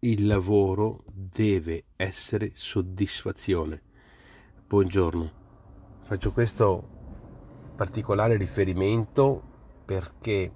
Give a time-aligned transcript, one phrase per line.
[0.00, 3.82] il lavoro deve essere soddisfazione.
[4.68, 5.32] Buongiorno,
[6.02, 6.96] faccio questo
[7.74, 9.42] particolare riferimento
[9.84, 10.52] perché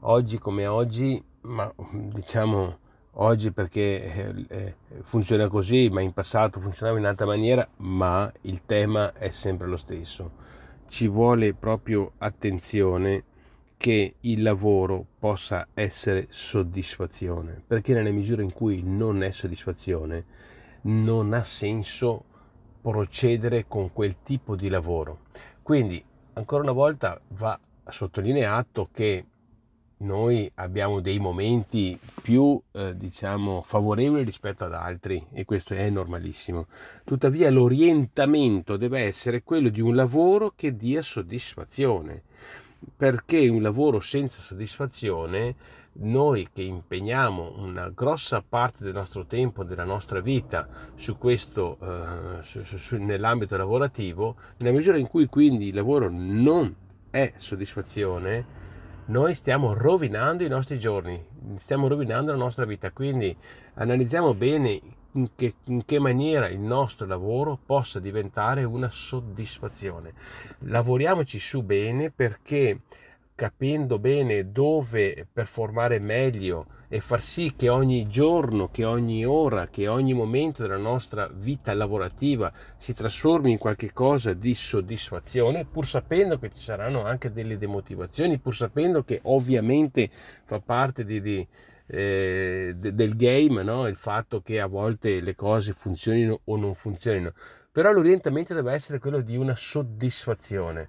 [0.00, 2.78] oggi come oggi, ma diciamo
[3.12, 8.66] oggi perché eh, eh, funziona così, ma in passato funzionava in un'altra maniera, ma il
[8.66, 10.32] tema è sempre lo stesso.
[10.86, 13.24] Ci vuole proprio attenzione
[13.78, 20.24] che il lavoro possa essere soddisfazione, perché nella misura in cui non è soddisfazione
[20.82, 22.24] non ha senso
[22.82, 25.20] procedere con quel tipo di lavoro.
[25.62, 26.04] Quindi,
[26.34, 29.24] ancora una volta va sottolineato che
[29.98, 36.66] noi abbiamo dei momenti più eh, diciamo favorevoli rispetto ad altri e questo è normalissimo.
[37.04, 42.22] Tuttavia l'orientamento deve essere quello di un lavoro che dia soddisfazione
[42.96, 45.54] perché un lavoro senza soddisfazione,
[46.00, 52.42] noi che impegniamo una grossa parte del nostro tempo, della nostra vita su questo, eh,
[52.42, 56.74] su, su, nell'ambito lavorativo, nella misura in cui quindi il lavoro non
[57.10, 58.56] è soddisfazione,
[59.06, 61.24] noi stiamo rovinando i nostri giorni,
[61.56, 62.90] stiamo rovinando la nostra vita.
[62.90, 63.34] Quindi
[63.74, 64.80] analizziamo bene
[65.18, 70.14] in che, in che, maniera il nostro lavoro possa diventare una soddisfazione.
[70.60, 72.80] Lavoriamoci su bene perché
[73.34, 79.86] capendo bene dove performare meglio e far sì che ogni giorno, che ogni ora, che
[79.86, 86.50] ogni momento della nostra vita lavorativa si trasformi in qualcosa di soddisfazione, pur sapendo che
[86.50, 90.10] ci saranno anche delle demotivazioni, pur sapendo che ovviamente
[90.44, 91.46] fa parte di, di
[91.88, 93.86] eh, del game, no?
[93.86, 97.32] il fatto che a volte le cose funzionino o non funzionino,
[97.72, 100.88] però l'orientamento deve essere quello di una soddisfazione.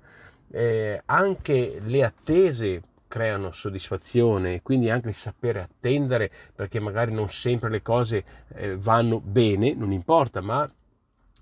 [0.52, 7.70] Eh, anche le attese creano soddisfazione, quindi anche il sapere attendere, perché magari non sempre
[7.70, 8.24] le cose
[8.56, 10.70] eh, vanno bene, non importa, ma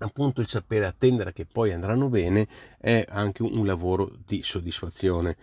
[0.00, 2.46] appunto il sapere attendere che poi andranno bene
[2.78, 5.36] è anche un lavoro di soddisfazione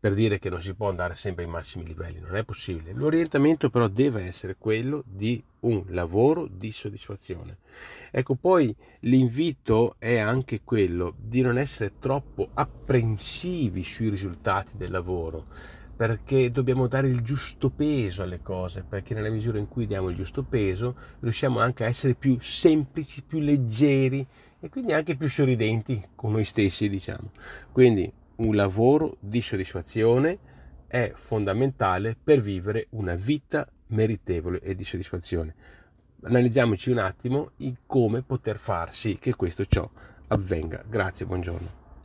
[0.00, 2.92] per dire che non si può andare sempre ai massimi livelli, non è possibile.
[2.92, 7.58] L'orientamento però deve essere quello di un lavoro di soddisfazione.
[8.12, 15.46] Ecco, poi l'invito è anche quello di non essere troppo apprensivi sui risultati del lavoro,
[15.96, 20.16] perché dobbiamo dare il giusto peso alle cose, perché nella misura in cui diamo il
[20.16, 24.24] giusto peso riusciamo anche a essere più semplici, più leggeri
[24.60, 27.32] e quindi anche più sorridenti con noi stessi, diciamo.
[27.72, 30.38] Quindi un lavoro di soddisfazione
[30.86, 35.54] è fondamentale per vivere una vita meritevole e di soddisfazione.
[36.22, 39.88] Analizziamoci un attimo in come poter far sì che questo ciò
[40.28, 40.84] avvenga.
[40.88, 41.87] Grazie, buongiorno.